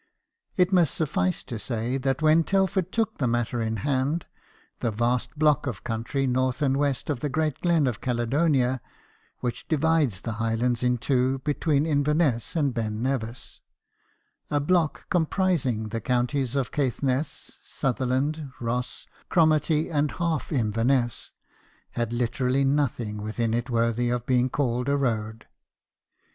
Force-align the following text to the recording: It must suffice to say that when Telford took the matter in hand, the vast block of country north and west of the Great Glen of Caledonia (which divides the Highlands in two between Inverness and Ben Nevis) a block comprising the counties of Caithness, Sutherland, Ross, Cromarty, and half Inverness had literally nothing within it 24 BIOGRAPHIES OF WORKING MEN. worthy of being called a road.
It 0.57 0.73
must 0.73 0.95
suffice 0.95 1.43
to 1.43 1.59
say 1.59 1.99
that 1.99 2.23
when 2.23 2.43
Telford 2.43 2.91
took 2.91 3.19
the 3.19 3.27
matter 3.27 3.61
in 3.61 3.75
hand, 3.85 4.25
the 4.79 4.89
vast 4.89 5.37
block 5.37 5.67
of 5.67 5.83
country 5.83 6.25
north 6.25 6.63
and 6.63 6.75
west 6.75 7.07
of 7.11 7.19
the 7.19 7.29
Great 7.29 7.59
Glen 7.61 7.85
of 7.85 8.01
Caledonia 8.01 8.81
(which 9.41 9.67
divides 9.67 10.21
the 10.21 10.31
Highlands 10.41 10.81
in 10.81 10.97
two 10.97 11.37
between 11.37 11.85
Inverness 11.85 12.55
and 12.55 12.73
Ben 12.73 13.03
Nevis) 13.03 13.61
a 14.49 14.59
block 14.59 15.07
comprising 15.11 15.89
the 15.89 16.01
counties 16.01 16.55
of 16.55 16.71
Caithness, 16.71 17.59
Sutherland, 17.61 18.51
Ross, 18.59 19.05
Cromarty, 19.29 19.87
and 19.91 20.13
half 20.13 20.51
Inverness 20.51 21.29
had 21.91 22.11
literally 22.11 22.63
nothing 22.63 23.21
within 23.21 23.53
it 23.53 23.65
24 23.65 23.65
BIOGRAPHIES 23.67 23.69
OF 23.69 23.71
WORKING 23.75 24.05
MEN. 24.07 24.09
worthy 24.09 24.09
of 24.15 24.25
being 24.25 24.49
called 24.49 24.89
a 24.89 24.97
road. 24.97 25.45